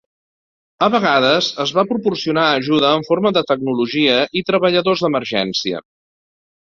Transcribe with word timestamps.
A 0.83 0.87
vegades 0.93 1.49
es 1.63 1.73
va 1.79 1.83
proporcionar 1.91 2.45
ajuda 2.53 2.93
en 2.99 3.05
forma 3.09 3.33
de 3.35 3.43
tecnologia 3.51 4.15
i 4.41 4.43
treballadors 4.49 5.05
d'emergència. 5.05 5.83